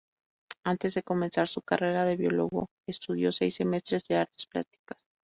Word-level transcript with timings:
Antes 0.65 0.95
de 0.95 1.03
comenzar 1.03 1.47
su 1.47 1.61
carrera 1.61 2.05
de 2.05 2.15
bióloga, 2.15 2.65
estudió 2.87 3.31
seis 3.31 3.53
semestres 3.53 4.03
de 4.05 4.15
Artes 4.17 4.47
Plásticas. 4.47 4.97